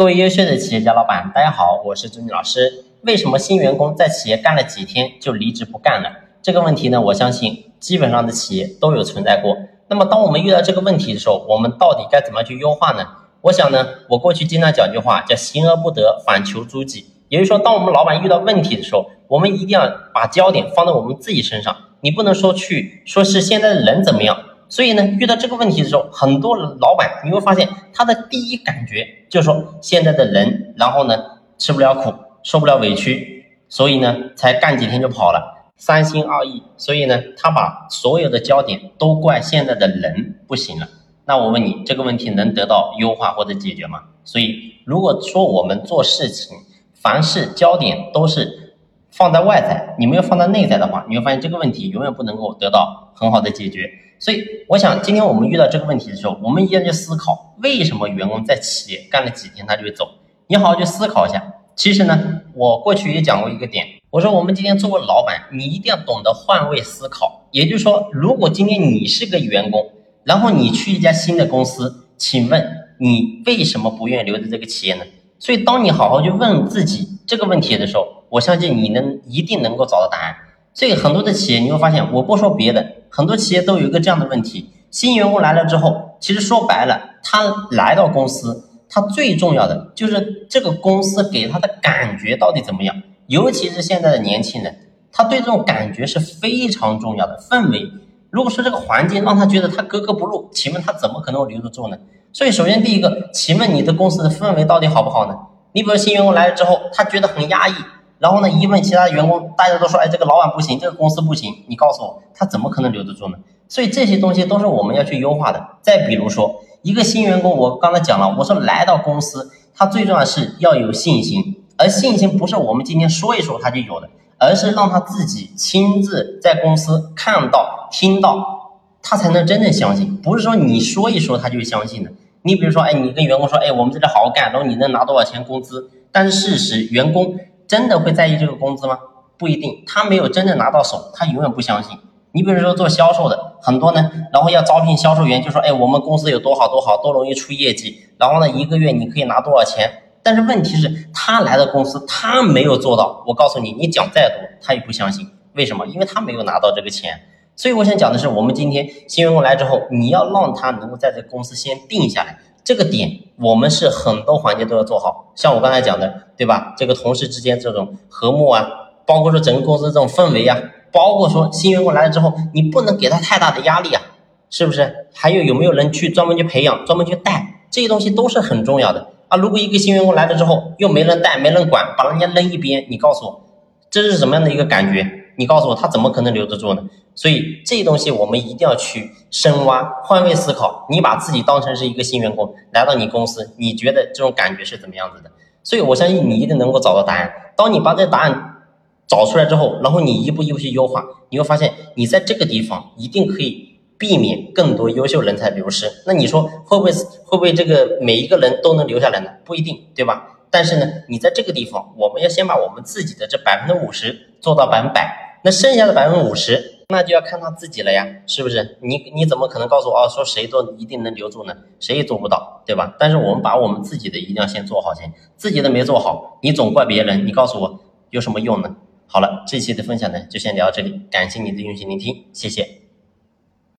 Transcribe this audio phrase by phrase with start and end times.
[0.00, 2.86] 各位优秀的企业家老板，大家好，我是朱妮老师。
[3.02, 6.10] 为什么新员工在企业干了几天就离职不干了？
[6.40, 9.54] 这个问题呢，我相信基本上的企业都有存在过。
[9.88, 13.06] 那么，当我们遇到这个问题的时候，我们到底该怎么去优化呢？
[13.42, 17.04] 我想呢，我过去经常讲一句话，叫“行而不得，反求诸己”。
[17.28, 24.44] 也就是说，当我们老板遇到问题的时候，我们一定要把焦点放在我们自己身上，你不能说去说是现在的人怎么样。
[24.70, 31.16] 所以呢，遇到这个问题的时候，很多老板你会发现，他的第一感觉就是说现在的人，然后呢
[31.58, 36.62] 吃不了苦，受不了委屈，所以呢才干几天就跑了，三心二意。
[36.76, 40.88] 所以呢，他把所有的焦点都怪现在的人不行了。
[41.26, 44.00] 那我问你，这个问题能得到优化或者解决吗？
[44.24, 46.56] 所以，如果说我们做事情，
[46.94, 48.76] 凡事焦点都是
[49.10, 53.90] 放在外在，你没有放在内在的话，你会发现这个问题永远不能够得到很好的解决。
[54.20, 60.06] 所以，我想今天我们遇到这个问题的时候，我们一定要去思考，为什么员工在企业干了几天他就会走？
[60.46, 61.54] 你好好去思考一下。
[61.74, 67.48] 其实呢，我过去也讲过一个点，我说我们今天作为老板，你一定要懂得换位思考。
[67.50, 69.90] 也就是说，如果今天你是个员工，
[70.24, 75.04] 然后你去一家新的公司，请问你为什么不愿意留在这个企业呢？
[75.38, 80.36] 所以，当你好好去问自己这个问题的时候，我相信你能一定能够找到答案。
[80.72, 93.02] 所以很多的企业你会发现，我不说别的，很多企业都有一个这样的问题：新员工来了之后，其实说白了，他来到公司，他最重要的就是这个公司给他的感觉到底怎么样。
[93.26, 97.90] 尤其是现在的年轻人，他对这种感觉是非常重要的氛围。
[98.30, 101.96] 如果说这个环境让他觉得他格格不入，请问他怎么可能留得住呢？
[102.32, 105.36] 所以首先第一个，请问你的公司的氛围到底好不好呢？
[105.72, 107.72] 你比如新员工来了之后，他觉得很压抑。
[108.20, 108.50] 然后呢？
[108.50, 113.38] 一问其他员工，大家都说：“哎，这个老板不行，这个公司不行。”你告诉我，他怎么可能留得住呢？
[113.66, 115.66] 所以这些东西都是我们要去优化的。
[115.80, 130.14] 再比如说，一个新员工，我刚才讲了，我说来到公司，他最重要是要有信心，而信心不是我们今天说一说他就有的，而是让他自己亲自在公司看到、听到，他才能真正相信。
[130.18, 132.12] 不是说你说一说他就相信的。
[132.42, 137.36] 你比如说，哎，你跟员工说：“哎，我们在这好好干，然后你能拿多少钱工资？”但是事实，员工。
[137.70, 138.98] 真的会在意这个工资吗？
[139.38, 141.96] 不一定，他没有真正拿到手，他永远不相信。
[142.32, 149.88] 你比如说做销售的很多呢，然后要招聘销售员，就说哎，我们公司有多好多好，多容易出业绩，然后呢，一个月你可以拿多少钱？
[150.20, 153.22] 但是问题是，他来的公司他没有做到。
[153.28, 155.28] 我告诉你，你讲再多，他也不相信。
[155.54, 155.86] 为什么？
[155.86, 157.20] 因为他没有拿到这个钱。
[157.54, 162.36] 所以我想讲的是，我们今天新员工来之后，你要让他能够在这公司先定下来。
[162.62, 166.74] 这个点，我们是很多环节都要做好，像我刚才讲的，对吧？
[166.76, 168.68] 这个同事之间这种和睦啊，
[169.06, 170.58] 包括说整个公司这种氛围啊，
[170.92, 174.02] 包括说新员工来了之后，你不能给他太大的压力啊，
[174.50, 175.08] 是不是？
[175.14, 179.36] 还有有没有人去专门去培养、专门去带，这些东西都是很重要的啊。
[179.36, 183.42] 如果一个新员工来了之后又没人带、没人管，把人家扔一边，你告诉我，
[183.90, 185.19] 这是什么样的一个感觉？
[185.40, 186.84] 你告诉我，他怎么可能留得住呢？
[187.14, 190.86] 所以这些东西我们一定要去深挖、换位思考。
[190.90, 195.30] 你把自己当成是一个新员工来到你公司，你觉得这种感觉是怎么样子的？
[195.62, 197.32] 所以我相信你一定能够找到答案。
[197.56, 198.66] 当你把这答案
[199.06, 205.90] 找出来之后，然后你一步一步去优化，你会发现你在这个地方一定可以避免更多优秀人才流失。
[206.06, 206.92] 那你说会不会
[207.24, 209.30] 会不会这个每一个人都能留下来呢？
[209.46, 210.36] 不一定，对吧？
[210.52, 216.76] 但是呢，你在这个地方，我们要先把我们自己的这百分之五十做到百分百，那剩下的百分之五十。
[216.92, 218.76] 那就要看他自己了呀，是不是？
[218.82, 220.08] 你你怎么可能告诉我啊？
[220.08, 221.54] 说谁都一定能留住呢？
[221.78, 222.96] 谁也做不到，对吧？
[222.98, 227.80] 但是我们把我们自己的一定要先做好先，自己的没做好，你总怪别人，你告诉我
[228.10, 228.74] 有什么用呢？
[229.06, 232.89] 好了，这期的分享呢就先聊到这里，感谢你的用心聆听，谢谢。